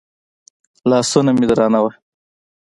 [0.89, 1.89] لاسونه مې درانه وو.